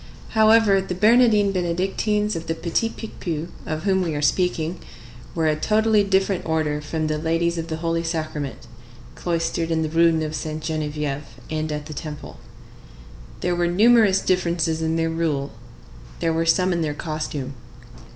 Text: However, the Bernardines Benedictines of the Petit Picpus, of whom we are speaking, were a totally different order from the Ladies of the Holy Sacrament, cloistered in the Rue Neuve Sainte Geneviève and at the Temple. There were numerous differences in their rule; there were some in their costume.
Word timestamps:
However, 0.29 0.81
the 0.81 0.95
Bernardines 0.95 1.53
Benedictines 1.53 2.35
of 2.35 2.47
the 2.47 2.55
Petit 2.55 2.89
Picpus, 2.89 3.49
of 3.67 3.83
whom 3.83 4.01
we 4.01 4.15
are 4.15 4.21
speaking, 4.23 4.79
were 5.35 5.45
a 5.45 5.55
totally 5.55 6.03
different 6.03 6.43
order 6.43 6.81
from 6.81 7.05
the 7.05 7.19
Ladies 7.19 7.59
of 7.59 7.67
the 7.67 7.75
Holy 7.77 8.01
Sacrament, 8.01 8.65
cloistered 9.13 9.69
in 9.69 9.83
the 9.83 9.89
Rue 9.89 10.11
Neuve 10.11 10.33
Sainte 10.33 10.63
Geneviève 10.63 11.25
and 11.51 11.71
at 11.71 11.85
the 11.85 11.93
Temple. 11.93 12.39
There 13.41 13.55
were 13.55 13.67
numerous 13.67 14.21
differences 14.21 14.81
in 14.81 14.95
their 14.95 15.11
rule; 15.11 15.51
there 16.19 16.33
were 16.33 16.47
some 16.47 16.73
in 16.73 16.81
their 16.81 16.95
costume. 16.95 17.53